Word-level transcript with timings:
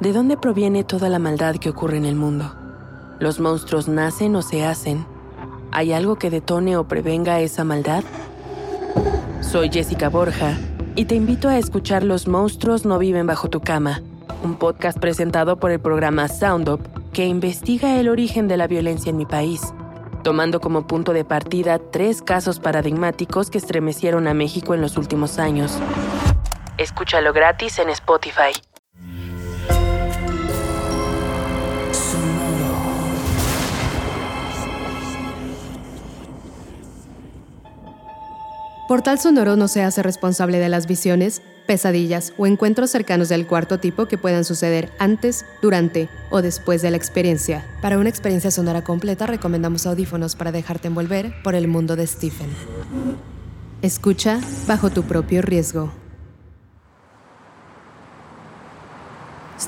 ¿De 0.00 0.12
dónde 0.12 0.36
proviene 0.36 0.82
toda 0.82 1.08
la 1.08 1.20
maldad 1.20 1.54
que 1.56 1.70
ocurre 1.70 1.96
en 1.96 2.04
el 2.04 2.16
mundo? 2.16 2.52
¿Los 3.20 3.38
monstruos 3.38 3.86
nacen 3.86 4.34
o 4.34 4.42
se 4.42 4.64
hacen? 4.64 5.06
¿Hay 5.70 5.92
algo 5.92 6.16
que 6.16 6.30
detone 6.30 6.76
o 6.76 6.88
prevenga 6.88 7.40
esa 7.40 7.62
maldad? 7.62 8.02
Soy 9.40 9.70
Jessica 9.70 10.08
Borja 10.08 10.58
y 10.96 11.04
te 11.04 11.14
invito 11.14 11.48
a 11.48 11.58
escuchar 11.58 12.02
Los 12.02 12.26
monstruos 12.26 12.84
no 12.84 12.98
viven 12.98 13.28
bajo 13.28 13.48
tu 13.48 13.60
cama, 13.60 14.02
un 14.42 14.56
podcast 14.56 14.98
presentado 14.98 15.58
por 15.58 15.70
el 15.70 15.78
programa 15.78 16.26
Sound 16.26 16.68
Up 16.68 16.80
que 17.12 17.26
investiga 17.26 18.00
el 18.00 18.08
origen 18.08 18.48
de 18.48 18.56
la 18.56 18.66
violencia 18.66 19.10
en 19.10 19.16
mi 19.16 19.26
país, 19.26 19.62
tomando 20.24 20.60
como 20.60 20.88
punto 20.88 21.12
de 21.12 21.24
partida 21.24 21.78
tres 21.78 22.20
casos 22.20 22.58
paradigmáticos 22.58 23.48
que 23.48 23.58
estremecieron 23.58 24.26
a 24.26 24.34
México 24.34 24.74
en 24.74 24.80
los 24.80 24.96
últimos 24.96 25.38
años. 25.38 25.78
Escúchalo 26.78 27.32
gratis 27.32 27.78
en 27.78 27.90
Spotify. 27.90 28.50
Portal 38.86 39.18
Sonoro 39.18 39.56
no 39.56 39.66
se 39.66 39.82
hace 39.82 40.02
responsable 40.02 40.58
de 40.58 40.68
las 40.68 40.86
visiones, 40.86 41.40
pesadillas 41.66 42.34
o 42.36 42.46
encuentros 42.46 42.90
cercanos 42.90 43.30
del 43.30 43.46
cuarto 43.46 43.80
tipo 43.80 44.04
que 44.04 44.18
puedan 44.18 44.44
suceder 44.44 44.92
antes, 44.98 45.46
durante 45.62 46.10
o 46.30 46.42
después 46.42 46.82
de 46.82 46.90
la 46.90 46.98
experiencia. 46.98 47.64
Para 47.80 47.98
una 47.98 48.10
experiencia 48.10 48.50
sonora 48.50 48.84
completa 48.84 49.26
recomendamos 49.26 49.86
audífonos 49.86 50.36
para 50.36 50.52
dejarte 50.52 50.88
envolver 50.88 51.32
por 51.42 51.54
el 51.54 51.66
mundo 51.66 51.96
de 51.96 52.06
Stephen. 52.06 52.50
Escucha 53.80 54.38
bajo 54.66 54.90
tu 54.90 55.02
propio 55.04 55.40
riesgo. 55.40 56.03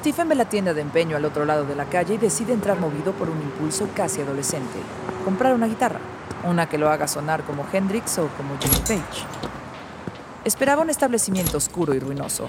Stephen 0.07 0.29
ve 0.29 0.37
la 0.37 0.49
tienda 0.49 0.73
de 0.73 0.83
empeño 0.83 1.17
al 1.17 1.25
otro 1.25 1.45
lado 1.45 1.65
de 1.65 1.75
la 1.75 1.87
calle 1.87 2.15
y 2.15 2.19
decide 2.19 2.53
entrar 2.53 2.79
movido 2.79 3.11
por 3.11 3.29
un 3.29 3.43
impulso 3.43 3.89
casi 3.93 4.21
adolescente. 4.21 4.79
Comprar 5.25 5.53
una 5.53 5.67
guitarra. 5.67 5.99
Una 6.45 6.69
que 6.69 6.79
lo 6.79 6.91
haga 6.91 7.09
sonar 7.09 7.43
como 7.43 7.67
Hendrix 7.73 8.17
o 8.19 8.29
como 8.37 8.57
Jimmy 8.61 8.79
Page. 8.83 9.27
Esperaba 10.45 10.83
un 10.83 10.91
establecimiento 10.91 11.57
oscuro 11.57 11.93
y 11.93 11.99
ruinoso. 11.99 12.49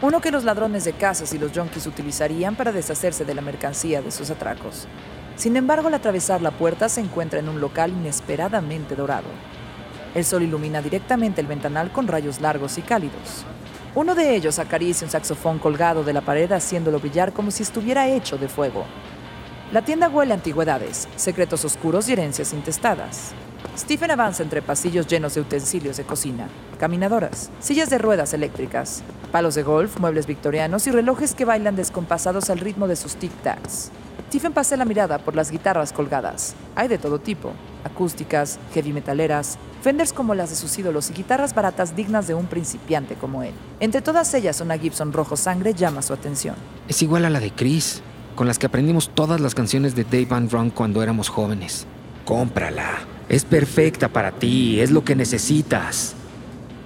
Uno 0.00 0.20
que 0.20 0.30
los 0.30 0.44
ladrones 0.44 0.84
de 0.84 0.92
casas 0.92 1.32
y 1.32 1.38
los 1.38 1.50
junkies 1.50 1.88
utilizarían 1.88 2.54
para 2.54 2.70
deshacerse 2.70 3.24
de 3.24 3.34
la 3.34 3.42
mercancía 3.42 4.00
de 4.00 4.12
sus 4.12 4.30
atracos. 4.30 4.86
Sin 5.34 5.56
embargo, 5.56 5.88
al 5.88 5.94
atravesar 5.94 6.40
la 6.40 6.52
puerta 6.52 6.88
se 6.88 7.00
encuentra 7.00 7.40
en 7.40 7.48
un 7.48 7.60
local 7.60 7.90
inesperadamente 7.90 8.94
dorado. 8.94 9.26
El 10.14 10.24
sol 10.24 10.44
ilumina 10.44 10.80
directamente 10.80 11.40
el 11.40 11.48
ventanal 11.48 11.90
con 11.90 12.06
rayos 12.06 12.40
largos 12.40 12.78
y 12.78 12.82
cálidos. 12.82 13.44
Uno 13.94 14.14
de 14.14 14.34
ellos 14.34 14.58
acaricia 14.58 15.04
un 15.04 15.10
saxofón 15.10 15.58
colgado 15.58 16.02
de 16.02 16.14
la 16.14 16.22
pared 16.22 16.50
haciéndolo 16.50 16.98
brillar 16.98 17.34
como 17.34 17.50
si 17.50 17.62
estuviera 17.62 18.08
hecho 18.08 18.38
de 18.38 18.48
fuego. 18.48 18.86
La 19.70 19.82
tienda 19.82 20.08
huele 20.08 20.32
a 20.32 20.36
antigüedades, 20.36 21.08
secretos 21.16 21.62
oscuros 21.66 22.08
y 22.08 22.14
herencias 22.14 22.54
intestadas. 22.54 23.32
Stephen 23.76 24.10
avanza 24.10 24.42
entre 24.42 24.62
pasillos 24.62 25.06
llenos 25.06 25.34
de 25.34 25.42
utensilios 25.42 25.98
de 25.98 26.04
cocina, 26.04 26.48
caminadoras, 26.78 27.50
sillas 27.60 27.90
de 27.90 27.98
ruedas 27.98 28.32
eléctricas, 28.32 29.02
palos 29.30 29.54
de 29.54 29.62
golf, 29.62 29.98
muebles 29.98 30.26
victorianos 30.26 30.86
y 30.86 30.90
relojes 30.90 31.34
que 31.34 31.44
bailan 31.44 31.76
descompasados 31.76 32.48
al 32.48 32.60
ritmo 32.60 32.88
de 32.88 32.96
sus 32.96 33.18
tic-tacs. 33.18 33.90
Stephen 34.28 34.54
pasa 34.54 34.78
la 34.78 34.86
mirada 34.86 35.18
por 35.18 35.36
las 35.36 35.50
guitarras 35.50 35.92
colgadas. 35.92 36.54
Hay 36.76 36.88
de 36.88 36.96
todo 36.96 37.18
tipo, 37.18 37.52
acústicas, 37.84 38.58
heavy 38.74 38.92
metaleras, 38.92 39.58
Fenders 39.82 40.12
como 40.12 40.36
las 40.36 40.50
de 40.50 40.54
sus 40.54 40.78
ídolos 40.78 41.10
y 41.10 41.12
guitarras 41.12 41.56
baratas 41.56 41.96
dignas 41.96 42.28
de 42.28 42.34
un 42.34 42.46
principiante 42.46 43.16
como 43.16 43.42
él. 43.42 43.52
Entre 43.80 44.00
todas 44.00 44.32
ellas, 44.32 44.60
una 44.60 44.78
Gibson 44.78 45.12
rojo 45.12 45.36
sangre 45.36 45.74
llama 45.74 46.02
su 46.02 46.12
atención. 46.12 46.54
Es 46.86 47.02
igual 47.02 47.24
a 47.24 47.30
la 47.30 47.40
de 47.40 47.50
Chris 47.50 48.00
con 48.36 48.46
las 48.46 48.60
que 48.60 48.66
aprendimos 48.66 49.10
todas 49.10 49.40
las 49.40 49.56
canciones 49.56 49.96
de 49.96 50.04
Dave 50.04 50.26
Van 50.26 50.48
Ron 50.48 50.70
cuando 50.70 51.02
éramos 51.02 51.28
jóvenes. 51.28 51.86
Cómprala. 52.24 53.00
Es 53.28 53.44
perfecta 53.44 54.08
para 54.08 54.30
ti, 54.30 54.80
es 54.80 54.92
lo 54.92 55.04
que 55.04 55.16
necesitas. 55.16 56.14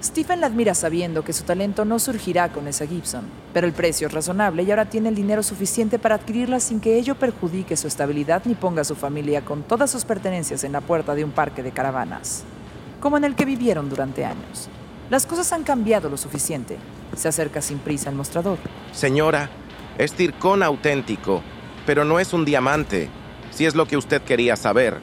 Stephen 0.02 0.40
la 0.40 0.46
admira 0.46 0.74
sabiendo 0.74 1.24
que 1.24 1.32
su 1.32 1.44
talento 1.44 1.84
no 1.84 1.98
surgirá 1.98 2.52
con 2.52 2.68
esa 2.68 2.86
Gibson, 2.86 3.24
pero 3.54 3.66
el 3.66 3.72
precio 3.72 4.08
es 4.08 4.12
razonable 4.12 4.62
y 4.62 4.70
ahora 4.70 4.84
tiene 4.84 5.08
el 5.08 5.14
dinero 5.14 5.42
suficiente 5.42 5.98
para 5.98 6.16
adquirirla 6.16 6.60
sin 6.60 6.80
que 6.80 6.98
ello 6.98 7.14
perjudique 7.14 7.76
su 7.76 7.88
estabilidad 7.88 8.42
ni 8.44 8.54
ponga 8.54 8.82
a 8.82 8.84
su 8.84 8.94
familia 8.94 9.42
con 9.42 9.62
todas 9.62 9.90
sus 9.90 10.04
pertenencias 10.04 10.64
en 10.64 10.72
la 10.72 10.82
puerta 10.82 11.14
de 11.14 11.24
un 11.24 11.30
parque 11.30 11.62
de 11.62 11.72
caravanas, 11.72 12.44
como 13.00 13.16
en 13.16 13.24
el 13.24 13.34
que 13.34 13.46
vivieron 13.46 13.88
durante 13.88 14.24
años. 14.26 14.68
Las 15.08 15.24
cosas 15.24 15.52
han 15.52 15.62
cambiado 15.62 16.10
lo 16.10 16.16
suficiente. 16.16 16.76
Se 17.16 17.28
acerca 17.28 17.62
sin 17.62 17.78
prisa 17.78 18.10
al 18.10 18.16
mostrador. 18.16 18.58
Señora, 18.92 19.48
es 19.96 20.14
circón 20.14 20.62
auténtico, 20.62 21.42
pero 21.86 22.04
no 22.04 22.20
es 22.20 22.32
un 22.34 22.44
diamante, 22.44 23.08
si 23.50 23.64
es 23.64 23.74
lo 23.74 23.86
que 23.86 23.96
usted 23.96 24.20
quería 24.22 24.56
saber. 24.56 24.98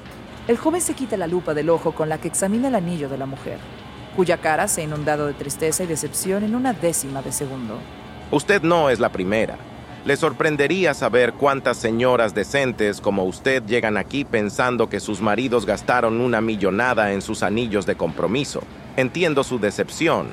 El 0.48 0.58
joven 0.58 0.82
se 0.82 0.94
quita 0.94 1.18
la 1.18 1.26
lupa 1.26 1.54
del 1.54 1.70
ojo 1.70 1.94
con 1.94 2.10
la 2.10 2.20
que 2.20 2.28
examina 2.28 2.68
el 2.68 2.76
anillo 2.76 3.08
de 3.08 3.18
la 3.18 3.26
mujer, 3.26 3.58
cuya 4.16 4.38
cara 4.38 4.68
se 4.68 4.82
ha 4.82 4.84
inundado 4.84 5.28
de 5.28 5.34
tristeza 5.34 5.84
y 5.84 5.88
decepción 5.88 6.44
en 6.44 6.56
una 6.56 6.74
décima 6.74 7.22
de 7.22 7.32
segundo. 7.32 7.78
Usted 8.32 8.62
no 8.62 8.90
es 8.90 9.00
la 9.00 9.12
primera. 9.12 9.58
Le 10.06 10.18
sorprendería 10.18 10.94
saber 10.94 11.34
cuántas 11.34 11.78
señoras 11.78 12.36
decentes 12.36 13.00
como 13.00 13.24
usted 13.24 13.64
llegan 13.64 13.96
aquí 13.96 14.26
pensando 14.26 14.90
que 14.90 15.00
sus 15.00 15.22
maridos 15.22 15.66
gastaron 15.66 16.20
una 16.20 16.42
millonada 16.42 17.14
en 17.14 17.22
sus 17.22 17.42
anillos 17.42 17.86
de 17.86 17.96
compromiso. 17.96 18.62
Entiendo 18.98 19.44
su 19.44 19.60
decepción, 19.60 20.28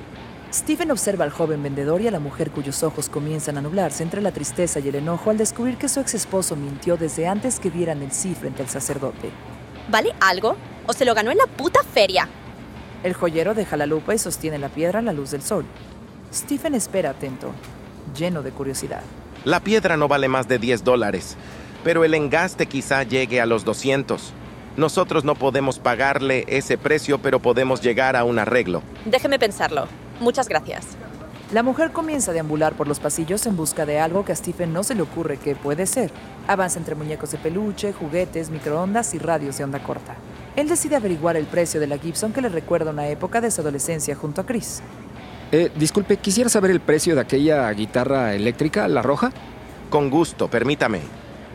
Stephen 0.52 0.91
observa 0.91 1.24
al 1.24 1.30
joven 1.30 1.62
vendedor 1.62 2.00
y 2.00 2.08
a 2.08 2.10
la 2.10 2.18
mujer 2.18 2.50
cuyos 2.50 2.82
ojos 2.82 3.08
comienzan 3.08 3.56
a 3.56 3.62
nublarse 3.62 4.02
entre 4.02 4.20
la 4.20 4.32
tristeza 4.32 4.80
y 4.80 4.88
el 4.88 4.97
enojo 4.97 5.30
al 5.30 5.38
descubrir 5.38 5.76
que 5.76 5.88
su 5.88 6.00
ex 6.00 6.14
esposo 6.14 6.56
mintió 6.56 6.97
desde 6.97 7.28
antes 7.28 7.60
que 7.60 7.70
dieran 7.70 8.02
el 8.02 8.10
sí 8.10 8.34
frente 8.34 8.62
al 8.62 8.68
sacerdote. 8.68 9.30
¿Vale 9.88 10.12
algo? 10.20 10.56
¿O 10.86 10.92
se 10.92 11.04
lo 11.04 11.14
ganó 11.14 11.30
en 11.30 11.38
la 11.38 11.47
puta 11.47 11.80
feria? 11.84 12.28
El 13.02 13.14
joyero 13.14 13.54
deja 13.54 13.78
la 13.78 13.86
lupa 13.86 14.14
y 14.14 14.18
sostiene 14.18 14.58
la 14.58 14.68
piedra 14.68 14.98
a 14.98 15.02
la 15.02 15.14
luz 15.14 15.30
del 15.30 15.40
sol. 15.40 15.64
Stephen 16.32 16.74
espera 16.74 17.10
atento, 17.10 17.52
lleno 18.14 18.42
de 18.42 18.50
curiosidad. 18.50 19.00
La 19.44 19.60
piedra 19.60 19.96
no 19.96 20.06
vale 20.06 20.28
más 20.28 20.48
de 20.48 20.58
10 20.58 20.84
dólares, 20.84 21.36
pero 21.82 22.04
el 22.04 22.12
engaste 22.12 22.66
quizá 22.66 23.02
llegue 23.04 23.40
a 23.40 23.46
los 23.46 23.64
200. 23.64 24.34
Nosotros 24.76 25.24
no 25.24 25.34
podemos 25.34 25.78
pagarle 25.78 26.44
ese 26.46 26.76
precio, 26.76 27.18
pero 27.18 27.40
podemos 27.40 27.80
llegar 27.80 28.16
a 28.16 28.24
un 28.24 28.38
arreglo. 28.38 28.82
Déjeme 29.06 29.38
pensarlo. 29.38 29.88
Muchas 30.20 30.48
gracias. 30.48 30.88
La 31.52 31.62
mujer 31.62 31.90
comienza 31.92 32.30
a 32.30 32.34
deambular 32.34 32.74
por 32.74 32.86
los 32.86 33.00
pasillos 33.00 33.46
en 33.46 33.56
busca 33.56 33.86
de 33.86 33.98
algo 33.98 34.24
que 34.26 34.32
a 34.32 34.36
Stephen 34.36 34.72
no 34.72 34.84
se 34.84 34.94
le 34.94 35.02
ocurre 35.02 35.38
que 35.38 35.56
puede 35.56 35.86
ser. 35.86 36.12
Avanza 36.46 36.78
entre 36.78 36.94
muñecos 36.94 37.32
de 37.32 37.38
peluche, 37.38 37.92
juguetes, 37.92 38.50
microondas 38.50 39.14
y 39.14 39.18
radios 39.18 39.58
de 39.58 39.64
onda 39.64 39.82
corta. 39.82 40.16
Él 40.56 40.68
decide 40.68 40.96
averiguar 40.96 41.36
el 41.36 41.46
precio 41.46 41.80
de 41.80 41.86
la 41.86 41.98
Gibson 41.98 42.32
que 42.32 42.40
le 42.40 42.48
recuerda 42.48 42.90
una 42.90 43.08
época 43.08 43.40
de 43.40 43.50
su 43.50 43.60
adolescencia 43.60 44.14
junto 44.14 44.40
a 44.40 44.46
Chris. 44.46 44.82
Eh, 45.52 45.70
disculpe, 45.76 46.16
quisiera 46.16 46.48
saber 46.50 46.70
el 46.70 46.80
precio 46.80 47.14
de 47.14 47.20
aquella 47.20 47.70
guitarra 47.72 48.34
eléctrica, 48.34 48.86
la 48.88 49.02
roja. 49.02 49.32
Con 49.88 50.10
gusto, 50.10 50.48
permítame. 50.48 51.00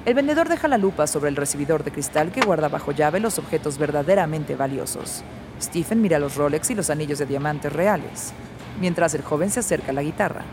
El 0.06 0.14
vendedor 0.14 0.50
deja 0.50 0.68
la 0.68 0.78
lupa 0.78 1.08
sobre 1.08 1.30
el 1.30 1.36
recibidor 1.36 1.84
de 1.84 1.92
cristal 1.92 2.32
que 2.32 2.42
guarda 2.42 2.68
bajo 2.68 2.92
llave 2.92 3.20
los 3.20 3.40
objetos 3.40 3.78
verdaderamente 3.78 4.56
valiosos. 4.56 5.24
Stephen 5.62 6.02
mira 6.02 6.20
los 6.20 6.36
Rolex 6.36 6.70
y 6.72 6.76
los 6.76 6.90
anillos 6.90 7.20
de 7.20 7.26
diamantes 7.26 7.72
reales 7.72 8.34
mientras 8.80 9.14
el 9.14 9.24
joven 9.24 9.50
se 9.50 9.60
acerca 9.60 9.92
a 9.92 9.94
la 9.94 10.04
guitarra. 10.04 10.44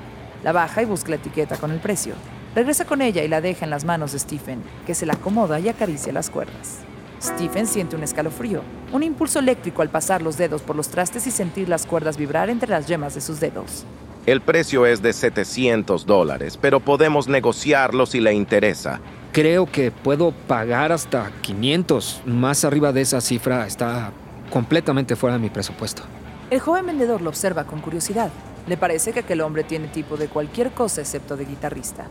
La 0.43 0.53
baja 0.53 0.83
y 0.83 0.87
busca 0.87 1.11
la 1.11 1.17
etiqueta 1.17 1.57
con 1.57 1.71
el 1.71 1.79
precio. 1.79 2.15
Regresa 2.55 2.85
con 2.85 3.01
ella 3.01 3.23
y 3.23 3.29
la 3.29 3.41
deja 3.41 3.65
en 3.65 3.71
las 3.71 3.85
manos 3.85 4.13
de 4.13 4.19
Stephen, 4.19 4.63
que 4.87 4.95
se 4.95 5.07
la 5.07 5.15
acomoda 5.15 5.59
y 5.61 5.69
acaricia 5.69 6.13
las 6.13 6.31
cuerdas. 6.31 6.81
Stephen 7.23 7.69
siente 7.69 7.95
un 7.95 8.03
escalofrío, 8.03 8.63
un 8.93 9.05
impulso 9.05 9.39
eléctrico 9.39 9.83
al 9.83 9.91
pasar 9.91 10.23
los 10.23 10.37
dedos 10.37 10.61
por 10.63 10.75
los 10.75 10.89
trastes 10.89 11.27
y 11.29 11.31
sentir 11.31 11.69
las 11.69 11.87
cuerdas 11.87 12.17
vibrar 12.17 12.51
entre 12.51 12.69
las 12.69 12.89
yemas 12.89 13.15
de 13.15 13.21
sus 13.21 13.39
dedos. 13.39 13.85
El 14.27 14.41
precio 14.41 14.87
es 14.87 15.03
de 15.03 15.13
700 15.13 16.05
dólares, 16.05 16.59
pero 16.61 16.81
podemos 16.81 17.29
negociarlo 17.29 18.07
si 18.07 18.21
le 18.21 18.33
interesa. 18.33 19.01
Creo 19.33 19.67
que 19.67 19.91
puedo 19.91 20.33
pagar 20.33 20.93
hasta 20.93 21.31
500. 21.43 22.23
Más 22.27 22.65
arriba 22.65 22.93
de 22.93 23.01
esa 23.01 23.21
cifra 23.21 23.67
está 23.67 24.13
completamente 24.51 25.17
fuera 25.17 25.37
de 25.37 25.43
mi 25.43 25.51
presupuesto. 25.51 26.03
El 26.51 26.61
joven 26.61 26.87
vendedor 26.87 27.23
lo 27.23 27.31
observa 27.31 27.65
con 27.65 27.81
curiosidad. 27.81 28.31
Le 28.67 28.77
parece 28.77 29.13
que 29.13 29.21
aquel 29.21 29.41
hombre 29.41 29.65
tiene 29.65 29.89
tipo 29.89 30.17
de 30.17 30.27
cualquier 30.27 30.71
cosa 30.73 31.01
excepto 31.01 31.37
de 31.37 31.45
guitarrista. 31.45 32.07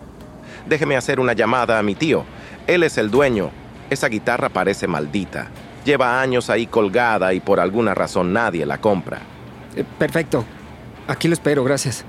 Déjeme 0.68 0.98
hacer 0.98 1.19
una 1.19 1.34
llamada 1.34 1.80
a 1.80 1.84
mi 1.84 1.96
tío. 1.96 2.25
Él 2.68 2.84
es 2.84 2.98
el 2.98 3.10
dueño. 3.10 3.52
Esa 3.92 4.08
guitarra 4.08 4.48
parece 4.48 4.88
maldita. 4.88 5.50
Lleva 5.84 6.22
años 6.22 6.50
ahí 6.50 6.66
colgada 6.66 7.34
y 7.34 7.42
por 7.42 7.60
alguna 7.60 7.94
razón 7.94 8.32
nadie 8.32 8.66
la 8.66 8.80
compra. 8.80 9.20
Eh, 9.76 9.84
perfecto. 10.00 10.46
Aquí 11.10 11.28
lo 11.28 11.34
espero, 11.34 11.66
gracias. 11.66 12.06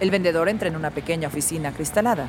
El 0.00 0.10
vendedor 0.10 0.48
entra 0.48 0.66
en 0.66 0.74
una 0.74 0.90
pequeña 0.90 1.28
oficina 1.28 1.70
cristalada, 1.70 2.28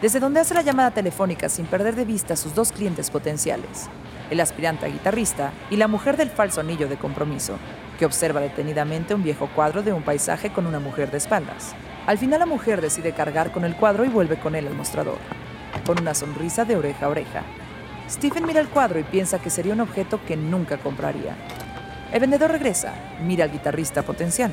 desde 0.00 0.18
donde 0.18 0.40
hace 0.40 0.54
la 0.54 0.62
llamada 0.62 0.92
telefónica 0.92 1.50
sin 1.50 1.66
perder 1.66 1.94
de 1.94 2.06
vista 2.06 2.32
a 2.32 2.36
sus 2.38 2.54
dos 2.54 2.72
clientes 2.72 3.10
potenciales, 3.10 3.90
el 4.30 4.40
aspirante 4.40 4.86
a 4.86 4.88
guitarrista 4.88 5.52
y 5.68 5.76
la 5.76 5.86
mujer 5.86 6.16
del 6.16 6.30
falso 6.30 6.62
anillo 6.62 6.88
de 6.88 6.96
compromiso, 6.96 7.58
que 7.98 8.06
observa 8.06 8.40
detenidamente 8.40 9.12
un 9.12 9.22
viejo 9.22 9.50
cuadro 9.54 9.82
de 9.82 9.92
un 9.92 10.04
paisaje 10.04 10.50
con 10.50 10.66
una 10.66 10.80
mujer 10.80 11.10
de 11.10 11.18
espaldas. 11.18 11.74
Al 12.06 12.16
final 12.16 12.38
la 12.38 12.46
mujer 12.46 12.80
decide 12.80 13.12
cargar 13.12 13.52
con 13.52 13.66
el 13.66 13.76
cuadro 13.76 14.06
y 14.06 14.08
vuelve 14.08 14.38
con 14.38 14.54
él 14.54 14.68
al 14.68 14.74
mostrador, 14.74 15.18
con 15.84 16.00
una 16.00 16.14
sonrisa 16.14 16.64
de 16.64 16.76
oreja 16.76 17.04
a 17.04 17.10
oreja. 17.10 17.42
Stephen 18.10 18.44
mira 18.44 18.60
el 18.60 18.68
cuadro 18.68 18.98
y 18.98 19.04
piensa 19.04 19.38
que 19.38 19.50
sería 19.50 19.72
un 19.72 19.80
objeto 19.80 20.20
que 20.26 20.36
nunca 20.36 20.78
compraría. 20.78 21.36
El 22.12 22.20
vendedor 22.20 22.50
regresa, 22.50 22.92
mira 23.24 23.44
al 23.44 23.52
guitarrista 23.52 24.02
potencial. 24.02 24.52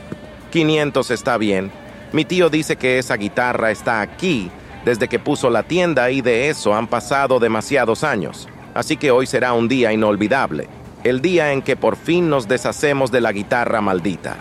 500 0.51 1.11
está 1.11 1.37
bien. 1.37 1.71
Mi 2.13 2.23
tío 2.23 2.49
dice 2.49 2.75
que 2.75 2.99
esa 2.99 3.17
guitarra 3.17 3.71
está 3.71 4.01
aquí 4.01 4.51
desde 4.85 5.07
que 5.07 5.19
puso 5.19 5.49
la 5.49 5.63
tienda 5.63 6.11
y 6.11 6.21
de 6.21 6.49
eso 6.49 6.73
han 6.73 6.87
pasado 6.87 7.39
demasiados 7.39 8.03
años. 8.03 8.47
Así 8.73 8.95
que 8.95 9.09
hoy 9.09 9.25
será 9.25 9.53
un 9.53 9.67
día 9.67 9.91
inolvidable. 9.91 10.69
El 11.03 11.21
día 11.21 11.51
en 11.51 11.61
que 11.63 11.75
por 11.75 11.95
fin 11.95 12.29
nos 12.29 12.47
deshacemos 12.47 13.11
de 13.11 13.21
la 13.21 13.31
guitarra 13.31 13.81
maldita. 13.81 14.37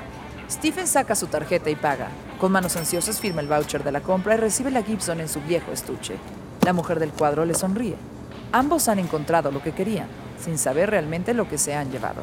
Stephen 0.50 0.86
saca 0.86 1.14
su 1.14 1.26
tarjeta 1.26 1.70
y 1.70 1.74
paga. 1.74 2.08
Con 2.38 2.52
manos 2.52 2.76
ansiosas 2.76 3.18
firma 3.18 3.40
el 3.40 3.48
voucher 3.48 3.82
de 3.82 3.92
la 3.92 4.02
compra 4.02 4.34
y 4.34 4.38
recibe 4.38 4.70
la 4.70 4.82
Gibson 4.82 5.20
en 5.20 5.28
su 5.28 5.40
viejo 5.40 5.72
estuche. 5.72 6.16
La 6.64 6.72
mujer 6.72 7.00
del 7.00 7.10
cuadro 7.10 7.44
le 7.44 7.54
sonríe. 7.54 7.96
Ambos 8.52 8.88
han 8.88 8.98
encontrado 8.98 9.50
lo 9.50 9.62
que 9.62 9.72
querían, 9.72 10.08
sin 10.38 10.58
saber 10.58 10.90
realmente 10.90 11.34
lo 11.34 11.48
que 11.48 11.58
se 11.58 11.74
han 11.74 11.90
llevado. 11.90 12.22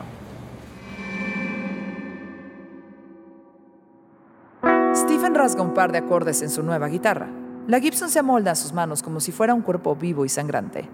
Stephen 4.96 5.36
rasga 5.36 5.62
un 5.62 5.74
par 5.74 5.92
de 5.92 5.98
acordes 5.98 6.42
en 6.42 6.50
su 6.50 6.64
nueva 6.64 6.88
guitarra. 6.88 7.28
La 7.68 7.80
Gibson 7.80 8.10
se 8.10 8.20
amolda 8.20 8.52
a 8.52 8.56
sus 8.56 8.74
manos 8.74 9.02
como 9.02 9.20
si 9.20 9.32
fuera 9.32 9.54
un 9.54 9.62
cuerpo 9.62 9.96
vivo 9.96 10.26
y 10.26 10.30
sangrante. 10.30 10.90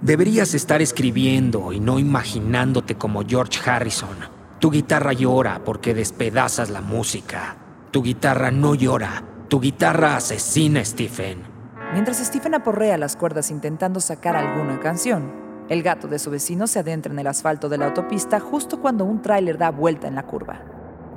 Deberías 0.00 0.54
estar 0.54 0.82
escribiendo 0.82 1.72
y 1.72 1.80
no 1.80 1.98
imaginándote 1.98 2.96
como 2.96 3.24
George 3.26 3.58
Harrison. 3.68 4.16
Tu 4.58 4.70
guitarra 4.70 5.12
llora 5.12 5.62
porque 5.64 5.94
despedazas 5.94 6.70
la 6.70 6.80
música. 6.80 7.56
Tu 7.90 8.02
guitarra 8.02 8.50
no 8.50 8.74
llora. 8.74 9.22
Tu 9.48 9.60
guitarra 9.60 10.16
asesina, 10.16 10.84
Stephen. 10.84 11.53
Mientras 11.94 12.18
Stephen 12.18 12.56
aporrea 12.56 12.98
las 12.98 13.14
cuerdas 13.14 13.52
intentando 13.52 14.00
sacar 14.00 14.34
alguna 14.34 14.80
canción, 14.80 15.30
el 15.68 15.84
gato 15.84 16.08
de 16.08 16.18
su 16.18 16.28
vecino 16.28 16.66
se 16.66 16.80
adentra 16.80 17.12
en 17.12 17.20
el 17.20 17.28
asfalto 17.28 17.68
de 17.68 17.78
la 17.78 17.86
autopista 17.86 18.40
justo 18.40 18.80
cuando 18.80 19.04
un 19.04 19.22
tráiler 19.22 19.58
da 19.58 19.70
vuelta 19.70 20.08
en 20.08 20.16
la 20.16 20.26
curva. 20.26 20.60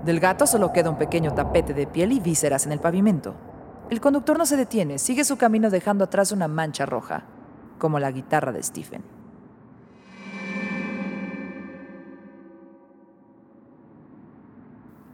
Del 0.06 0.20
gato 0.20 0.46
solo 0.46 0.72
queda 0.72 0.92
un 0.92 1.00
pequeño 1.00 1.34
tapete 1.34 1.74
de 1.74 1.88
piel 1.88 2.12
y 2.12 2.20
vísceras 2.20 2.68
en 2.68 2.74
el 2.74 2.80
pavimento. 2.80 3.34
El 3.90 4.00
conductor 4.00 4.38
no 4.38 4.46
se 4.46 4.56
detiene, 4.56 5.00
sigue 5.00 5.24
su 5.24 5.36
camino 5.36 5.72
dejando 5.72 6.04
atrás 6.04 6.32
una 6.32 6.48
mancha 6.48 6.86
roja, 6.86 7.24
como 7.80 7.98
la 7.98 8.12
guitarra 8.12 8.52
de 8.52 8.62
Stephen. 8.62 9.02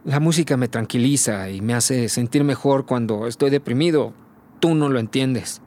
La 0.04 0.20
música 0.20 0.58
me 0.58 0.68
tranquiliza 0.68 1.48
y 1.48 1.62
me 1.62 1.72
hace 1.72 2.10
sentir 2.10 2.44
mejor 2.44 2.84
cuando 2.84 3.26
estoy 3.26 3.48
deprimido. 3.48 4.12
Tú 4.64 4.74
no 4.74 4.88
lo 4.88 4.98
entiendes. 4.98 5.60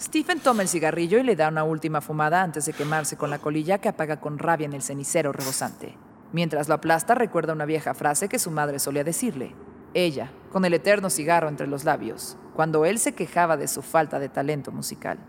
Stephen 0.00 0.40
toma 0.40 0.62
el 0.62 0.68
cigarrillo 0.68 1.16
y 1.20 1.22
le 1.22 1.36
da 1.36 1.46
una 1.46 1.62
última 1.62 2.00
fumada 2.00 2.42
antes 2.42 2.66
de 2.66 2.72
quemarse 2.72 3.16
con 3.16 3.30
la 3.30 3.38
colilla 3.38 3.78
que 3.78 3.88
apaga 3.88 4.18
con 4.18 4.40
rabia 4.40 4.64
en 4.64 4.72
el 4.72 4.82
cenicero 4.82 5.30
rebosante. 5.30 5.96
Mientras 6.32 6.68
lo 6.68 6.74
aplasta, 6.74 7.14
recuerda 7.14 7.52
una 7.52 7.66
vieja 7.66 7.94
frase 7.94 8.28
que 8.28 8.40
su 8.40 8.50
madre 8.50 8.80
solía 8.80 9.04
decirle. 9.04 9.54
Ella, 9.94 10.32
con 10.50 10.64
el 10.64 10.74
eterno 10.74 11.08
cigarro 11.08 11.48
entre 11.48 11.68
los 11.68 11.84
labios, 11.84 12.36
cuando 12.56 12.84
él 12.84 12.98
se 12.98 13.14
quejaba 13.14 13.56
de 13.56 13.68
su 13.68 13.80
falta 13.80 14.18
de 14.18 14.28
talento 14.28 14.72
musical. 14.72 15.20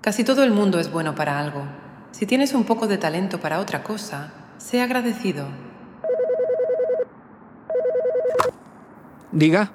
Casi 0.00 0.24
todo 0.24 0.42
el 0.42 0.50
mundo 0.50 0.80
es 0.80 0.90
bueno 0.90 1.14
para 1.14 1.38
algo. 1.38 1.62
Si 2.10 2.26
tienes 2.26 2.54
un 2.54 2.64
poco 2.64 2.88
de 2.88 2.98
talento 2.98 3.38
para 3.38 3.60
otra 3.60 3.84
cosa, 3.84 4.32
sé 4.56 4.82
agradecido. 4.82 5.46
Diga. 9.30 9.70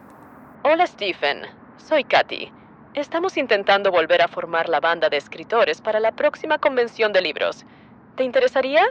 Hola 0.65 0.85
Stephen, 0.85 1.43
soy 1.77 2.03
Katy. 2.03 2.62
Estamos 2.95 3.37
intentando 3.37 3.91
volver 3.91 4.21
a 4.21 4.27
formar 4.27 4.69
la 4.69 4.79
banda 4.79 5.09
de 5.09 5.17
escritores 5.17 5.81
para 5.81 5.99
la 5.99 6.11
próxima 6.11 6.59
convención 6.59 7.11
de 7.11 7.21
libros. 7.21 7.65
¿Te 8.15 8.23
interesaría? 8.23 8.83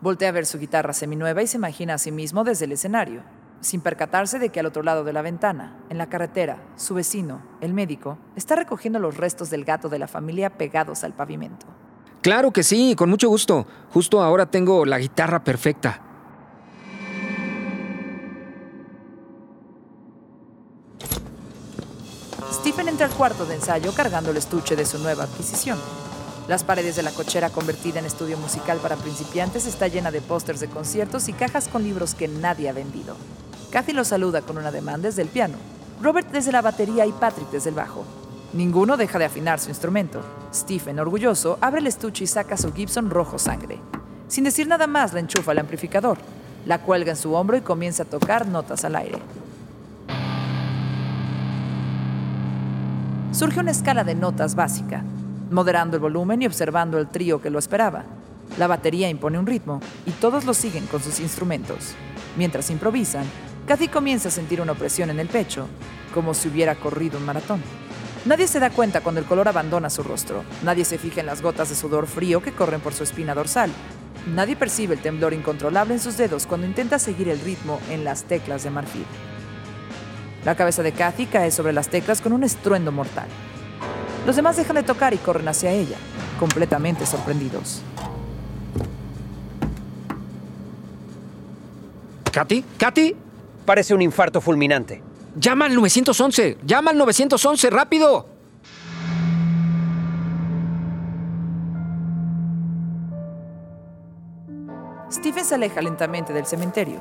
Voltea 0.00 0.28
a 0.28 0.32
ver 0.32 0.46
su 0.46 0.60
guitarra 0.60 0.92
seminueva 0.92 1.42
y 1.42 1.48
se 1.48 1.56
imagina 1.56 1.94
a 1.94 1.98
sí 1.98 2.12
mismo 2.12 2.44
desde 2.44 2.66
el 2.66 2.72
escenario, 2.72 3.24
sin 3.60 3.80
percatarse 3.80 4.38
de 4.38 4.50
que 4.50 4.60
al 4.60 4.66
otro 4.66 4.84
lado 4.84 5.02
de 5.02 5.12
la 5.12 5.22
ventana, 5.22 5.76
en 5.90 5.98
la 5.98 6.08
carretera, 6.08 6.62
su 6.76 6.94
vecino, 6.94 7.42
el 7.60 7.74
médico, 7.74 8.16
está 8.36 8.54
recogiendo 8.54 9.00
los 9.00 9.16
restos 9.16 9.50
del 9.50 9.64
gato 9.64 9.88
de 9.88 9.98
la 9.98 10.06
familia 10.06 10.50
pegados 10.50 11.02
al 11.02 11.12
pavimento. 11.12 11.66
Claro 12.20 12.52
que 12.52 12.62
sí, 12.62 12.94
con 12.96 13.10
mucho 13.10 13.28
gusto. 13.28 13.66
Justo 13.90 14.22
ahora 14.22 14.46
tengo 14.46 14.86
la 14.86 15.00
guitarra 15.00 15.42
perfecta. 15.42 16.11
Entra 22.92 23.06
al 23.06 23.14
cuarto 23.14 23.46
de 23.46 23.54
ensayo 23.54 23.94
cargando 23.94 24.32
el 24.32 24.36
estuche 24.36 24.76
de 24.76 24.84
su 24.84 24.98
nueva 24.98 25.24
adquisición. 25.24 25.78
Las 26.46 26.62
paredes 26.62 26.94
de 26.94 27.02
la 27.02 27.10
cochera 27.10 27.48
convertida 27.48 28.00
en 28.00 28.04
estudio 28.04 28.36
musical 28.36 28.76
para 28.80 28.96
principiantes 28.96 29.64
está 29.64 29.88
llena 29.88 30.10
de 30.10 30.20
pósters 30.20 30.60
de 30.60 30.68
conciertos 30.68 31.26
y 31.28 31.32
cajas 31.32 31.68
con 31.68 31.84
libros 31.84 32.14
que 32.14 32.28
nadie 32.28 32.68
ha 32.68 32.74
vendido. 32.74 33.16
Kathy 33.70 33.94
lo 33.94 34.04
saluda 34.04 34.42
con 34.42 34.58
un 34.58 34.66
ademán 34.66 35.00
desde 35.00 35.22
el 35.22 35.28
piano, 35.28 35.54
Robert 36.02 36.30
desde 36.32 36.52
la 36.52 36.60
batería 36.60 37.06
y 37.06 37.12
Patrick 37.12 37.50
desde 37.50 37.70
el 37.70 37.76
bajo. 37.76 38.04
Ninguno 38.52 38.98
deja 38.98 39.18
de 39.18 39.24
afinar 39.24 39.58
su 39.58 39.70
instrumento. 39.70 40.20
Stephen, 40.52 41.00
orgulloso, 41.00 41.56
abre 41.62 41.80
el 41.80 41.86
estuche 41.86 42.24
y 42.24 42.26
saca 42.26 42.58
su 42.58 42.74
Gibson 42.74 43.08
rojo 43.08 43.38
sangre. 43.38 43.78
Sin 44.28 44.44
decir 44.44 44.68
nada 44.68 44.86
más, 44.86 45.14
la 45.14 45.20
enchufa 45.20 45.52
al 45.52 45.60
amplificador, 45.60 46.18
la 46.66 46.82
cuelga 46.82 47.12
en 47.12 47.16
su 47.16 47.32
hombro 47.32 47.56
y 47.56 47.62
comienza 47.62 48.02
a 48.02 48.06
tocar 48.06 48.46
notas 48.46 48.84
al 48.84 48.96
aire. 48.96 49.18
Surge 53.32 53.60
una 53.60 53.70
escala 53.70 54.04
de 54.04 54.14
notas 54.14 54.54
básica, 54.54 55.02
moderando 55.50 55.96
el 55.96 56.02
volumen 56.02 56.42
y 56.42 56.46
observando 56.46 56.98
el 56.98 57.08
trío 57.08 57.40
que 57.40 57.48
lo 57.48 57.58
esperaba. 57.58 58.04
La 58.58 58.66
batería 58.66 59.08
impone 59.08 59.38
un 59.38 59.46
ritmo 59.46 59.80
y 60.04 60.10
todos 60.10 60.44
lo 60.44 60.52
siguen 60.52 60.86
con 60.86 61.02
sus 61.02 61.18
instrumentos. 61.18 61.94
Mientras 62.36 62.68
improvisan, 62.68 63.24
Kathy 63.66 63.88
comienza 63.88 64.28
a 64.28 64.32
sentir 64.32 64.60
una 64.60 64.72
opresión 64.72 65.08
en 65.08 65.18
el 65.18 65.28
pecho, 65.28 65.66
como 66.12 66.34
si 66.34 66.48
hubiera 66.48 66.74
corrido 66.74 67.18
un 67.18 67.24
maratón. 67.24 67.62
Nadie 68.26 68.46
se 68.46 68.60
da 68.60 68.68
cuenta 68.68 69.00
cuando 69.00 69.22
el 69.22 69.26
color 69.26 69.48
abandona 69.48 69.88
su 69.88 70.02
rostro. 70.02 70.44
Nadie 70.62 70.84
se 70.84 70.98
fija 70.98 71.20
en 71.20 71.26
las 71.26 71.40
gotas 71.40 71.70
de 71.70 71.74
sudor 71.74 72.06
frío 72.06 72.42
que 72.42 72.52
corren 72.52 72.82
por 72.82 72.92
su 72.92 73.02
espina 73.02 73.34
dorsal. 73.34 73.70
Nadie 74.34 74.56
percibe 74.56 74.94
el 74.94 75.00
temblor 75.00 75.32
incontrolable 75.32 75.94
en 75.94 76.00
sus 76.00 76.18
dedos 76.18 76.46
cuando 76.46 76.66
intenta 76.66 76.98
seguir 76.98 77.30
el 77.30 77.40
ritmo 77.40 77.80
en 77.88 78.04
las 78.04 78.24
teclas 78.24 78.62
de 78.62 78.70
marfil. 78.70 79.06
La 80.44 80.56
cabeza 80.56 80.82
de 80.82 80.92
Kathy 80.92 81.26
cae 81.26 81.50
sobre 81.50 81.72
las 81.72 81.88
teclas 81.88 82.20
con 82.20 82.32
un 82.32 82.42
estruendo 82.42 82.90
mortal. 82.90 83.28
Los 84.26 84.36
demás 84.36 84.56
dejan 84.56 84.76
de 84.76 84.82
tocar 84.82 85.14
y 85.14 85.18
corren 85.18 85.48
hacia 85.48 85.70
ella, 85.70 85.96
completamente 86.38 87.06
sorprendidos. 87.06 87.82
¿Katy? 92.32 92.64
¿Katy? 92.78 93.16
Parece 93.64 93.94
un 93.94 94.02
infarto 94.02 94.40
fulminante. 94.40 95.02
Llama 95.36 95.66
al 95.66 95.74
911. 95.74 96.58
Llama 96.64 96.90
al 96.90 96.98
911, 96.98 97.70
rápido. 97.70 98.26
Stephen 105.10 105.44
se 105.44 105.54
aleja 105.54 105.80
lentamente 105.82 106.32
del 106.32 106.46
cementerio. 106.46 107.00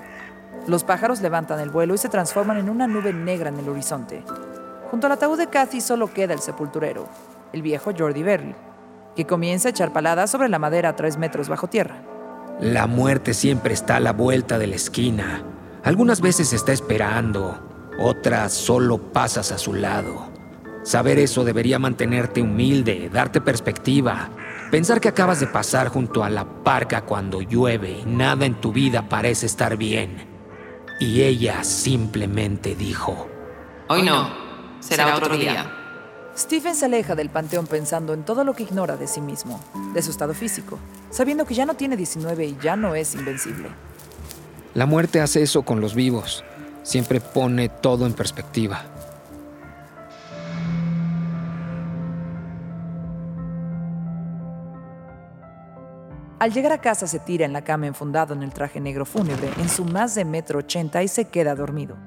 Los 0.67 0.83
pájaros 0.83 1.21
levantan 1.21 1.59
el 1.59 1.71
vuelo 1.71 1.95
y 1.95 1.97
se 1.97 2.09
transforman 2.09 2.57
en 2.57 2.69
una 2.69 2.87
nube 2.87 3.13
negra 3.13 3.49
en 3.49 3.57
el 3.57 3.69
horizonte. 3.69 4.23
Junto 4.91 5.07
al 5.07 5.13
ataúd 5.13 5.37
de 5.37 5.47
Kathy 5.47 5.81
solo 5.81 6.13
queda 6.13 6.33
el 6.33 6.39
sepulturero, 6.39 7.07
el 7.51 7.61
viejo 7.61 7.91
Jordi 7.97 8.21
Berry, 8.21 8.55
que 9.15 9.25
comienza 9.25 9.69
a 9.69 9.71
echar 9.71 9.91
paladas 9.91 10.29
sobre 10.29 10.49
la 10.49 10.59
madera 10.59 10.89
a 10.89 10.95
tres 10.95 11.17
metros 11.17 11.49
bajo 11.49 11.67
tierra. 11.67 11.95
La 12.59 12.85
muerte 12.85 13.33
siempre 13.33 13.73
está 13.73 13.95
a 13.95 13.99
la 13.99 14.13
vuelta 14.13 14.59
de 14.59 14.67
la 14.67 14.75
esquina. 14.75 15.43
Algunas 15.83 16.21
veces 16.21 16.53
está 16.53 16.73
esperando, 16.73 17.59
otras 17.97 18.53
solo 18.53 18.99
pasas 19.11 19.51
a 19.51 19.57
su 19.57 19.73
lado. 19.73 20.29
Saber 20.83 21.17
eso 21.17 21.43
debería 21.43 21.79
mantenerte 21.79 22.41
humilde, 22.41 23.09
darte 23.11 23.41
perspectiva. 23.41 24.29
Pensar 24.69 25.01
que 25.01 25.09
acabas 25.09 25.39
de 25.39 25.47
pasar 25.47 25.87
junto 25.87 26.23
a 26.23 26.29
la 26.29 26.45
parca 26.45 27.01
cuando 27.01 27.41
llueve 27.41 28.01
y 28.03 28.05
nada 28.05 28.45
en 28.45 28.55
tu 28.55 28.71
vida 28.71 29.09
parece 29.09 29.47
estar 29.47 29.75
bien. 29.75 30.30
Y 31.01 31.23
ella 31.23 31.63
simplemente 31.63 32.75
dijo, 32.75 33.27
Hoy 33.89 34.03
no, 34.03 34.29
será 34.81 35.15
otro 35.15 35.35
día. 35.35 35.69
Stephen 36.37 36.75
se 36.75 36.85
aleja 36.85 37.15
del 37.15 37.31
panteón 37.31 37.65
pensando 37.65 38.13
en 38.13 38.23
todo 38.23 38.43
lo 38.43 38.53
que 38.53 38.63
ignora 38.63 38.97
de 38.97 39.07
sí 39.07 39.19
mismo, 39.19 39.59
de 39.95 40.01
su 40.03 40.11
estado 40.11 40.35
físico, 40.35 40.77
sabiendo 41.09 41.45
que 41.45 41.55
ya 41.55 41.65
no 41.65 41.73
tiene 41.73 41.97
19 41.97 42.45
y 42.45 42.57
ya 42.61 42.75
no 42.75 42.93
es 42.93 43.15
invencible. 43.15 43.69
la 44.75 44.85
muerte 44.85 45.21
hace 45.21 45.41
eso 45.41 45.63
con 45.63 45.81
los 45.81 45.95
vivos. 45.95 46.43
Siempre 46.83 47.19
pone 47.19 47.67
todo 47.67 48.05
en 48.05 48.13
perspectiva. 48.13 48.85
Al 56.41 56.51
llegar 56.51 56.71
a 56.71 56.81
casa 56.81 57.05
se 57.05 57.19
tira 57.19 57.45
en 57.45 57.53
la 57.53 57.63
cama 57.63 57.85
enfundado 57.85 58.33
en 58.33 58.41
el 58.41 58.51
traje 58.51 58.79
negro 58.79 59.05
fúnebre 59.05 59.47
en 59.59 59.69
su 59.69 59.85
más 59.85 60.15
de 60.15 60.25
metro 60.25 60.57
ochenta 60.57 61.03
y 61.03 61.07
se 61.07 61.25
queda 61.25 61.53
dormido. 61.53 61.97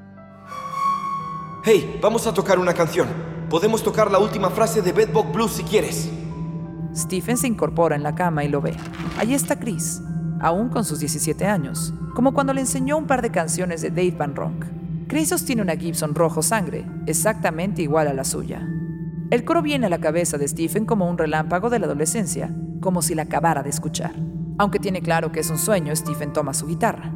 Hey, 1.65 2.01
vamos 2.03 2.27
a 2.27 2.35
tocar 2.35 2.59
una 2.59 2.75
canción. 2.75 3.07
Podemos 3.49 3.85
tocar 3.85 4.11
la 4.11 4.19
última 4.19 4.51
frase 4.51 4.83
de 4.83 4.91
Bedbug 4.91 5.31
Blues 5.31 5.53
si 5.53 5.63
quieres. 5.63 6.11
Stephen 6.97 7.37
se 7.37 7.47
incorpora 7.47 7.95
en 7.95 8.03
la 8.03 8.17
cama 8.17 8.43
y 8.43 8.49
lo 8.49 8.61
ve. 8.61 8.77
Allí 9.21 9.35
está 9.35 9.57
Chris, 9.57 10.03
aún 10.41 10.69
con 10.69 10.85
sus 10.85 10.99
17 10.99 11.47
años, 11.47 11.95
como 12.17 12.35
cuando 12.35 12.53
le 12.53 12.63
enseñó 12.63 12.99
un 12.99 13.07
par 13.07 13.23
de 13.23 13.31
canciones 13.31 13.83
de 13.83 13.91
Dave 13.91 14.17
Van 14.19 14.35
Ronk. 14.35 14.65
Chris 15.07 15.29
sostiene 15.29 15.63
una 15.63 15.77
Gibson 15.77 16.13
rojo 16.13 16.43
sangre, 16.43 16.85
exactamente 17.07 17.83
igual 17.83 18.09
a 18.09 18.13
la 18.13 18.25
suya. 18.25 18.69
El 19.31 19.45
coro 19.45 19.63
viene 19.63 19.87
a 19.87 19.91
la 19.91 20.01
cabeza 20.01 20.39
de 20.39 20.49
Stephen 20.49 20.87
como 20.87 21.09
un 21.09 21.19
relámpago 21.19 21.71
de 21.71 21.79
la 21.79 21.87
adolescencia, 21.87 22.53
como 22.85 23.01
si 23.01 23.15
la 23.15 23.23
acabara 23.23 23.63
de 23.63 23.71
escuchar. 23.71 24.24
Aunque 24.57 24.79
tiene 24.79 25.03
claro 25.03 25.33
que 25.33 25.41
es 25.41 25.51
un 25.51 25.59
sueño, 25.59 25.95
Stephen 25.97 26.33
toma 26.33 26.55
su 26.55 26.67
guitarra, 26.67 27.13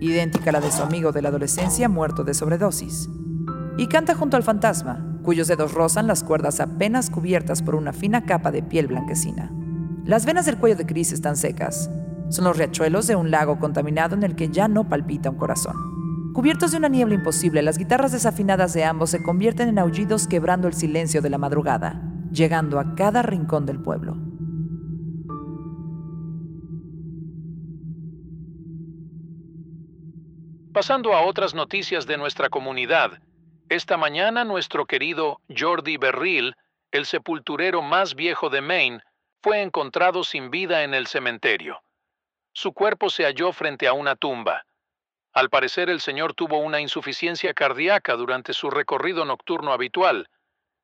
idéntica 0.00 0.50
a 0.50 0.54
la 0.54 0.60
de 0.60 0.72
su 0.72 0.82
amigo 0.82 1.12
de 1.12 1.22
la 1.22 1.28
adolescencia 1.28 1.88
muerto 1.88 2.24
de 2.24 2.34
sobredosis, 2.34 3.08
y 3.76 3.86
canta 3.86 4.16
junto 4.16 4.36
al 4.36 4.42
fantasma, 4.42 5.18
cuyos 5.22 5.46
dedos 5.46 5.74
rozan 5.74 6.06
las 6.06 6.24
cuerdas 6.24 6.58
apenas 6.60 7.08
cubiertas 7.08 7.62
por 7.62 7.76
una 7.76 7.92
fina 7.92 8.24
capa 8.24 8.50
de 8.50 8.62
piel 8.62 8.88
blanquecina. 8.88 9.52
Las 10.04 10.26
venas 10.26 10.46
del 10.46 10.56
cuello 10.56 10.76
de 10.76 10.86
Chris 10.86 11.12
están 11.12 11.36
secas. 11.36 11.88
Son 12.30 12.44
los 12.44 12.56
riachuelos 12.56 13.06
de 13.06 13.16
un 13.16 13.30
lago 13.30 13.58
contaminado 13.58 14.16
en 14.16 14.22
el 14.22 14.34
que 14.34 14.48
ya 14.48 14.66
no 14.66 14.88
palpita 14.88 15.30
un 15.30 15.36
corazón. 15.36 15.76
Cubiertos 16.32 16.72
de 16.72 16.78
una 16.78 16.88
niebla 16.88 17.14
imposible, 17.14 17.62
las 17.62 17.78
guitarras 17.78 18.12
desafinadas 18.12 18.72
de 18.72 18.84
ambos 18.84 19.10
se 19.10 19.22
convierten 19.22 19.68
en 19.68 19.78
aullidos 19.78 20.26
quebrando 20.26 20.68
el 20.68 20.74
silencio 20.74 21.22
de 21.22 21.30
la 21.30 21.38
madrugada, 21.38 22.02
llegando 22.32 22.80
a 22.80 22.94
cada 22.94 23.22
rincón 23.22 23.66
del 23.66 23.80
pueblo. 23.80 24.29
Pasando 30.80 31.12
a 31.12 31.20
otras 31.20 31.52
noticias 31.52 32.06
de 32.06 32.16
nuestra 32.16 32.48
comunidad, 32.48 33.20
esta 33.68 33.98
mañana 33.98 34.44
nuestro 34.44 34.86
querido 34.86 35.42
Jordi 35.54 35.98
Berril, 35.98 36.56
el 36.90 37.04
sepulturero 37.04 37.82
más 37.82 38.14
viejo 38.14 38.48
de 38.48 38.62
Maine, 38.62 39.02
fue 39.42 39.60
encontrado 39.60 40.24
sin 40.24 40.50
vida 40.50 40.82
en 40.82 40.94
el 40.94 41.06
cementerio. 41.06 41.82
Su 42.54 42.72
cuerpo 42.72 43.10
se 43.10 43.24
halló 43.24 43.52
frente 43.52 43.88
a 43.88 43.92
una 43.92 44.16
tumba. 44.16 44.64
Al 45.34 45.50
parecer 45.50 45.90
el 45.90 46.00
señor 46.00 46.32
tuvo 46.32 46.56
una 46.60 46.80
insuficiencia 46.80 47.52
cardíaca 47.52 48.16
durante 48.16 48.54
su 48.54 48.70
recorrido 48.70 49.26
nocturno 49.26 49.74
habitual. 49.74 50.30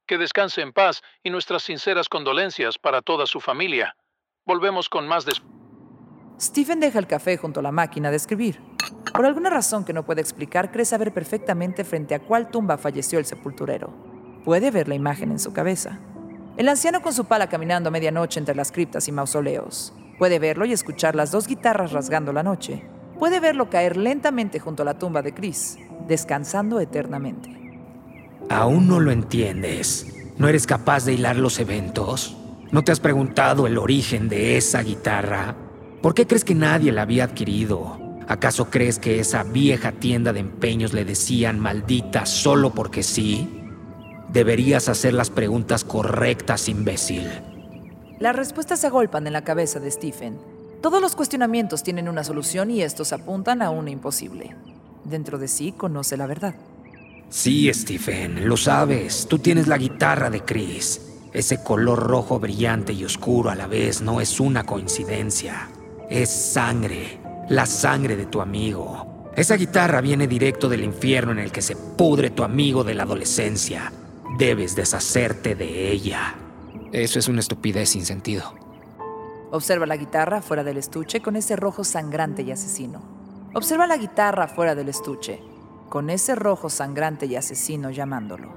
Que 0.07 0.19
descanse 0.19 0.61
en 0.61 0.75
paz 0.75 1.01
y 1.23 1.31
nuestras 1.31 1.63
sinceras 1.63 2.11
condolencias 2.11 2.77
para 2.77 3.01
toda 3.01 3.25
su 3.25 3.41
familia. 3.41 3.97
Volvemos 4.45 4.91
con 4.91 5.09
más 5.09 5.25
de... 5.25 5.33
Stephen 6.39 6.81
deja 6.81 6.99
el 6.99 7.07
café 7.07 7.39
junto 7.39 7.61
a 7.61 7.63
la 7.63 7.73
máquina 7.73 8.11
de 8.11 8.19
escribir. 8.19 8.61
Por 9.17 9.25
alguna 9.25 9.49
razón 9.49 9.85
que 9.85 9.95
no 9.95 10.05
puede 10.05 10.21
explicar, 10.21 10.71
cree 10.71 10.85
saber 10.85 11.15
perfectamente 11.15 11.85
frente 11.85 12.15
a 12.15 12.21
cuál 12.21 12.49
tumba 12.49 12.77
falleció 12.77 13.19
el 13.19 13.25
sepulturero. 13.25 13.91
Puede 14.45 14.71
ver 14.71 14.89
la 14.89 14.95
imagen 14.95 15.31
en 15.31 15.39
su 15.39 15.55
cabeza. 15.55 15.99
El 16.59 16.69
anciano 16.69 17.01
con 17.01 17.15
su 17.15 17.25
pala 17.25 17.49
caminando 17.49 17.89
a 17.89 17.93
medianoche 17.93 18.39
entre 18.39 18.55
las 18.55 18.73
criptas 18.73 19.09
y 19.09 19.13
mausoleos. 19.13 19.95
Puede 20.19 20.39
verlo 20.39 20.67
y 20.67 20.73
escuchar 20.73 21.15
las 21.15 21.31
dos 21.31 21.47
guitarras 21.47 21.93
rasgando 21.93 22.33
la 22.33 22.43
noche. 22.43 22.83
Puede 23.19 23.41
verlo 23.41 23.71
caer 23.71 23.97
lentamente 23.97 24.61
junto 24.61 24.83
a 24.83 24.87
la 24.87 24.99
tumba 24.99 25.23
de 25.23 25.33
Chris, 25.33 25.79
descansando 26.07 26.79
eternamente. 26.79 27.79
¿Aún 28.51 28.87
no 28.87 29.01
lo 29.01 29.11
entiendes? 29.11 30.15
¿No 30.37 30.47
eres 30.47 30.67
capaz 30.67 31.07
de 31.07 31.15
hilar 31.15 31.37
los 31.37 31.59
eventos? 31.59 32.37
¿No 32.71 32.85
te 32.85 32.93
has 32.93 33.01
preguntado 33.01 33.67
el 33.67 33.79
origen 33.79 34.29
de 34.29 34.59
esa 34.59 34.83
guitarra? 34.83 35.55
¿Por 36.03 36.15
qué 36.15 36.27
crees 36.27 36.45
que 36.45 36.55
nadie 36.55 36.93
la 36.93 37.03
había 37.03 37.25
adquirido? 37.25 38.06
¿Acaso 38.29 38.71
crees 38.71 38.99
que 38.99 39.21
esa 39.21 39.45
vieja 39.45 39.93
tienda 39.93 40.33
de 40.33 40.41
empeños 40.41 40.93
le 40.93 41.05
decían 41.05 41.61
maldita 41.61 42.27
solo 42.27 42.75
porque 42.75 43.05
sí? 43.05 43.49
Deberías 44.33 44.89
hacer 44.89 45.15
las 45.15 45.31
preguntas 45.31 45.85
correctas, 45.85 46.69
imbécil. 46.69 47.29
Las 48.19 48.35
respuestas 48.35 48.81
se 48.81 48.89
agolpan 48.89 49.27
en 49.29 49.33
la 49.33 49.45
cabeza 49.45 49.79
de 49.79 49.91
Stephen. 49.91 50.39
Todos 50.83 51.01
los 51.01 51.15
cuestionamientos 51.15 51.85
tienen 51.85 52.09
una 52.09 52.25
solución 52.25 52.71
y 52.71 52.83
estos 52.83 53.13
apuntan 53.13 53.63
a 53.63 53.71
una 53.71 53.91
imposible. 53.91 54.57
Dentro 55.05 55.39
de 55.39 55.47
sí 55.47 55.73
conoce 55.73 56.17
la 56.17 56.27
verdad. 56.27 56.57
Sí, 57.29 57.73
Stephen, 57.73 58.49
lo 58.49 58.57
sabes. 58.57 59.27
Tú 59.29 59.39
tienes 59.39 59.69
la 59.69 59.79
guitarra 59.79 60.31
de 60.31 60.41
Chris. 60.41 61.01
Ese 61.33 61.63
color 61.63 62.01
rojo 62.01 62.41
brillante 62.41 62.93
y 62.93 63.05
oscuro 63.05 63.51
a 63.51 63.55
la 63.55 63.69
vez 63.69 64.01
no 64.01 64.21
es 64.21 64.41
una 64.41 64.65
coincidencia. 64.65 65.69
Es 66.09 66.31
sangre 66.31 67.26
la 67.49 67.67
sangre 67.67 68.17
de 68.17 68.27
tu 68.27 68.41
amigo. 68.41 69.31
Esa 69.37 69.57
guitarra 69.57 70.01
viene 70.01 70.27
directo 70.27 70.69
del 70.69 70.83
infierno 70.83 71.33
en 71.33 71.39
el 71.39 71.53
que 71.53 71.63
se 71.63 71.77
pudre 71.77 72.31
tu 72.31 72.43
amigo 72.43 72.85
de 72.85 72.95
la 72.95 73.05
adolescencia. 73.05 73.93
Debes 74.39 74.75
deshacerte 74.75 75.55
de 75.55 75.91
ella. 75.91 76.35
Eso 76.93 77.19
es 77.19 77.29
una 77.29 77.41
estupidez 77.41 77.91
sin 77.91 78.05
sentido. 78.05 78.55
Observa 79.51 79.87
la 79.87 79.97
guitarra 79.97 80.43
fuera 80.43 80.65
del 80.65 80.79
estuche 80.79 81.21
con 81.21 81.37
ese 81.37 81.55
rojo 81.55 81.85
sangrante 81.85 82.43
y 82.43 82.51
asesino. 82.51 83.03
Observa 83.55 83.87
la 83.87 83.97
guitarra 83.97 84.49
fuera 84.49 84.75
del 84.75 84.89
estuche, 84.89 85.41
con 85.89 86.11
ese 86.11 86.35
rojo 86.35 86.69
sangrante 86.69 87.27
y 87.27 87.37
asesino 87.37 87.91
llamándolo. 87.91 88.53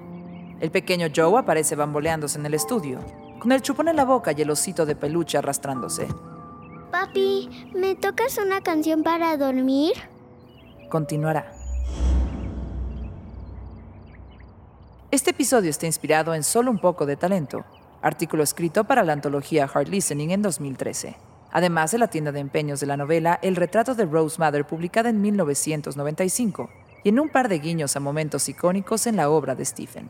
El 0.59 0.71
pequeño 0.71 1.07
Joe 1.15 1.39
aparece 1.39 1.75
bamboleándose 1.75 2.39
en 2.39 2.45
el 2.45 2.53
estudio, 2.53 2.99
con 3.39 3.51
el 3.51 3.61
chupón 3.61 3.87
en 3.87 3.95
la 3.95 4.03
boca 4.03 4.31
y 4.31 4.41
el 4.41 4.49
osito 4.49 4.85
de 4.85 4.95
peluche 4.95 5.37
arrastrándose. 5.37 6.07
Papi, 6.91 7.69
¿me 7.75 7.93
tocas 7.93 8.39
una 8.39 8.61
canción 8.61 9.03
para 9.03 9.37
dormir? 9.37 9.93
Continuará. 10.89 11.53
Este 15.11 15.29
episodio 15.29 15.69
está 15.69 15.85
inspirado 15.85 16.33
en 16.33 16.43
Solo 16.43 16.71
un 16.71 16.79
poco 16.79 17.05
de 17.05 17.15
talento, 17.15 17.63
artículo 18.01 18.41
escrito 18.41 18.85
para 18.85 19.03
la 19.03 19.13
antología 19.13 19.69
Hard 19.71 19.87
Listening 19.87 20.31
en 20.31 20.41
2013, 20.41 21.15
además 21.51 21.91
de 21.91 21.99
la 21.99 22.07
tienda 22.07 22.31
de 22.31 22.39
empeños 22.39 22.79
de 22.79 22.87
la 22.87 22.97
novela 22.97 23.37
El 23.43 23.55
retrato 23.55 23.93
de 23.93 24.05
Rose 24.05 24.39
Mother 24.39 24.65
publicada 24.65 25.09
en 25.09 25.21
1995, 25.21 26.69
y 27.03 27.09
en 27.09 27.19
un 27.19 27.29
par 27.29 27.49
de 27.49 27.59
guiños 27.59 27.95
a 27.95 27.99
momentos 27.99 28.49
icónicos 28.49 29.05
en 29.05 29.15
la 29.15 29.29
obra 29.29 29.53
de 29.53 29.65
Stephen. 29.65 30.09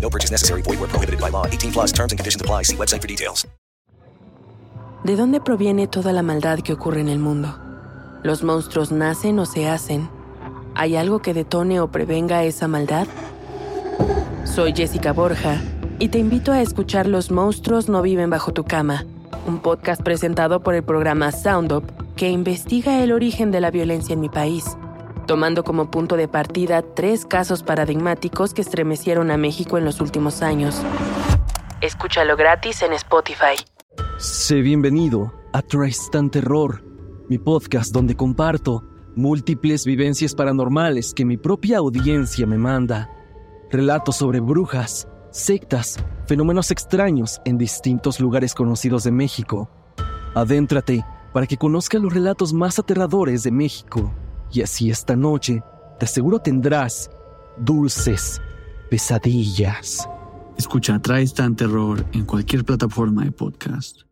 No 0.00 0.08
purchase 0.08 0.30
necessary. 0.30 0.62
Void 0.62 0.80
where 0.80 0.88
prohibited 0.88 1.20
by 1.20 1.30
law. 1.30 1.46
18 1.46 1.72
plus 1.72 1.92
terms 1.92 2.12
and 2.12 2.18
conditions 2.18 2.40
apply. 2.40 2.62
See 2.62 2.76
website 2.76 3.02
for 3.02 3.08
details. 3.08 3.46
¿De 5.04 5.14
dónde 5.14 5.40
proviene 5.40 5.86
toda 5.86 6.12
la 6.12 6.22
maldad 6.22 6.58
que 6.58 6.72
ocurre 6.72 7.00
en 7.00 7.08
el 7.08 7.18
mundo? 7.18 7.56
¿Los 8.24 8.42
monstruos 8.42 8.90
nacen 8.90 9.38
o 9.38 9.46
se 9.46 9.68
hacen? 9.68 10.10
¿Hay 10.74 10.96
algo 10.96 11.20
que 11.20 11.34
detone 11.34 11.80
o 11.80 11.90
prevenga 11.90 12.42
esa 12.42 12.66
maldad? 12.66 13.06
Soy 14.44 14.72
Jessica 14.74 15.12
Borja 15.12 15.60
y 15.98 16.08
te 16.08 16.18
invito 16.18 16.52
a 16.52 16.60
escuchar 16.60 17.06
Los 17.06 17.30
monstruos 17.30 17.88
no 17.88 18.02
viven 18.02 18.28
bajo 18.28 18.52
tu 18.52 18.64
cama, 18.64 19.04
un 19.46 19.60
podcast 19.60 20.02
presentado 20.02 20.62
por 20.62 20.74
el 20.74 20.82
programa 20.82 21.30
Sound 21.32 21.72
Up 21.72 21.84
que 22.16 22.28
investiga 22.28 23.02
el 23.02 23.12
origen 23.12 23.52
de 23.52 23.60
la 23.60 23.70
violencia 23.70 24.14
en 24.14 24.20
mi 24.20 24.28
país, 24.28 24.76
tomando 25.28 25.62
como 25.62 25.90
punto 25.90 26.16
de 26.16 26.26
partida 26.26 26.82
tres 26.82 27.26
casos 27.26 27.62
paradigmáticos 27.62 28.54
que 28.54 28.62
estremecieron 28.62 29.30
a 29.30 29.36
México 29.36 29.76
en 29.76 29.84
los 29.84 30.00
últimos 30.00 30.42
años. 30.42 30.82
Escúchalo 31.82 32.34
gratis 32.34 32.82
en 32.82 32.94
Spotify. 32.94 33.54
Sé 34.16 34.62
bienvenido 34.62 35.32
a 35.52 35.60
Tristan 35.60 36.30
Terror, 36.30 36.82
mi 37.28 37.38
podcast 37.38 37.92
donde 37.92 38.16
comparto 38.16 38.82
múltiples 39.16 39.84
vivencias 39.84 40.34
paranormales 40.34 41.12
que 41.12 41.26
mi 41.26 41.36
propia 41.36 41.78
audiencia 41.78 42.46
me 42.46 42.56
manda. 42.56 43.10
Relatos 43.70 44.16
sobre 44.16 44.40
brujas, 44.40 45.08
sectas, 45.30 45.98
fenómenos 46.26 46.70
extraños 46.70 47.38
en 47.44 47.58
distintos 47.58 48.18
lugares 48.18 48.54
conocidos 48.54 49.04
de 49.04 49.12
México. 49.12 49.68
Adéntrate 50.34 51.04
para 51.34 51.46
que 51.46 51.58
conozcas 51.58 52.00
los 52.00 52.14
relatos 52.14 52.54
más 52.54 52.78
aterradores 52.78 53.42
de 53.42 53.52
México 53.52 54.10
y 54.52 54.62
así 54.62 54.90
esta 54.90 55.16
noche 55.16 55.62
de 56.00 56.06
seguro 56.06 56.38
tendrás 56.38 57.10
dulces 57.58 58.40
pesadillas. 58.90 60.08
Escucha 60.56 60.98
Traes 60.98 61.34
tan 61.34 61.54
terror 61.54 62.04
en 62.12 62.24
cualquier 62.24 62.64
plataforma 62.64 63.24
de 63.24 63.32
podcast. 63.32 64.02